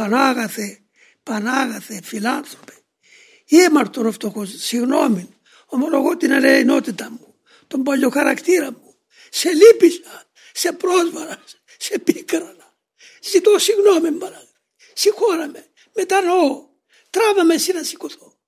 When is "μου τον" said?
7.10-7.82